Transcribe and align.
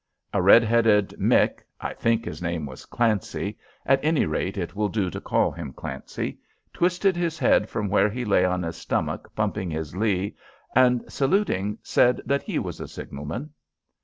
A 0.33 0.41
red 0.41 0.63
headed 0.63 1.09
"mick" 1.19 1.59
I 1.79 1.93
think 1.93 2.25
his 2.25 2.41
name 2.41 2.65
was 2.65 2.87
Clancy 2.87 3.59
at 3.85 4.03
any 4.03 4.25
rate, 4.25 4.57
it 4.57 4.75
will 4.75 4.87
do 4.89 5.11
to 5.11 5.21
call 5.21 5.51
him 5.51 5.73
Clancy 5.73 6.39
twisted 6.73 7.15
his 7.15 7.37
head 7.37 7.69
from 7.69 7.87
where 7.87 8.09
he 8.09 8.25
lay 8.25 8.43
on 8.43 8.63
his 8.63 8.77
stomach 8.77 9.29
pumping 9.35 9.69
his 9.69 9.95
Lee, 9.95 10.35
and, 10.75 11.03
saluting, 11.07 11.77
said 11.83 12.19
that 12.25 12.41
he 12.41 12.57
was 12.57 12.79
a 12.79 12.87
signalman. 12.87 13.51